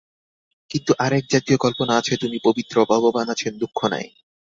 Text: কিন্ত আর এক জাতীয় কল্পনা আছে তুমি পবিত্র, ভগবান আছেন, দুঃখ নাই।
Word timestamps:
কিন্ত 0.71 0.87
আর 0.99 1.11
এক 1.13 1.25
জাতীয় 1.29 1.57
কল্পনা 1.57 1.93
আছে 1.97 2.13
তুমি 2.17 2.37
পবিত্র, 2.43 2.75
ভগবান 2.91 3.27
আছেন, 3.29 3.53
দুঃখ 3.57 3.79
নাই। 3.93 4.05